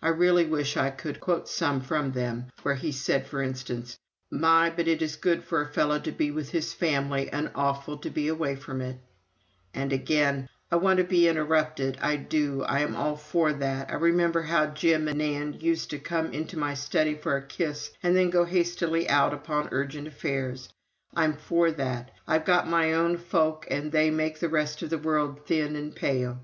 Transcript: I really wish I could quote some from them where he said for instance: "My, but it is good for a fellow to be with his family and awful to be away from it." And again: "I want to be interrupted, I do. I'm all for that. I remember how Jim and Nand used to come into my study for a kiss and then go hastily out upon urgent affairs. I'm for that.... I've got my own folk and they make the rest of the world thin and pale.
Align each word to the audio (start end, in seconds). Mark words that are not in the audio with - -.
I 0.00 0.10
really 0.10 0.44
wish 0.44 0.76
I 0.76 0.90
could 0.90 1.18
quote 1.18 1.48
some 1.48 1.80
from 1.80 2.12
them 2.12 2.46
where 2.62 2.76
he 2.76 2.92
said 2.92 3.26
for 3.26 3.42
instance: 3.42 3.98
"My, 4.30 4.70
but 4.70 4.86
it 4.86 5.02
is 5.02 5.16
good 5.16 5.42
for 5.42 5.60
a 5.60 5.66
fellow 5.66 5.98
to 5.98 6.12
be 6.12 6.30
with 6.30 6.50
his 6.50 6.72
family 6.72 7.28
and 7.30 7.50
awful 7.56 7.98
to 7.98 8.08
be 8.08 8.28
away 8.28 8.54
from 8.54 8.80
it." 8.80 8.98
And 9.74 9.92
again: 9.92 10.48
"I 10.70 10.76
want 10.76 10.98
to 10.98 11.02
be 11.04 11.26
interrupted, 11.26 11.98
I 12.00 12.14
do. 12.14 12.62
I'm 12.62 12.94
all 12.94 13.16
for 13.16 13.52
that. 13.54 13.90
I 13.90 13.94
remember 13.96 14.42
how 14.42 14.66
Jim 14.66 15.08
and 15.08 15.20
Nand 15.20 15.62
used 15.62 15.90
to 15.90 15.98
come 15.98 16.32
into 16.32 16.56
my 16.56 16.74
study 16.74 17.16
for 17.16 17.34
a 17.36 17.44
kiss 17.44 17.90
and 18.04 18.16
then 18.16 18.30
go 18.30 18.44
hastily 18.44 19.08
out 19.08 19.34
upon 19.34 19.68
urgent 19.72 20.06
affairs. 20.06 20.68
I'm 21.12 21.32
for 21.32 21.72
that.... 21.72 22.12
I've 22.28 22.44
got 22.44 22.70
my 22.70 22.92
own 22.92 23.16
folk 23.18 23.66
and 23.68 23.90
they 23.90 24.10
make 24.10 24.38
the 24.38 24.48
rest 24.48 24.82
of 24.82 24.90
the 24.90 24.98
world 24.98 25.44
thin 25.44 25.74
and 25.74 25.92
pale. 25.92 26.40